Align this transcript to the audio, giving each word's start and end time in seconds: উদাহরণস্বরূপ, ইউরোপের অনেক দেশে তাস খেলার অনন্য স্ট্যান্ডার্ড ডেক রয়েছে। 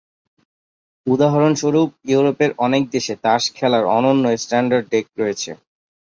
উদাহরণস্বরূপ, 1.07 1.89
ইউরোপের 2.05 2.51
অনেক 2.65 2.83
দেশে 2.91 3.13
তাস 3.23 3.43
খেলার 3.55 3.83
অনন্য 3.97 4.25
স্ট্যান্ডার্ড 4.37 4.85
ডেক 4.91 5.05
রয়েছে। 5.17 5.51